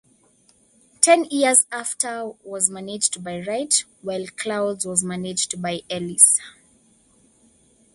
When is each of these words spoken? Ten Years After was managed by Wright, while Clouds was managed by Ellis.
Ten 0.99 1.25
Years 1.25 1.67
After 1.71 2.31
was 2.43 2.71
managed 2.71 3.23
by 3.23 3.41
Wright, 3.43 3.83
while 4.01 4.25
Clouds 4.35 4.83
was 4.83 5.03
managed 5.03 5.61
by 5.61 5.83
Ellis. 5.91 6.39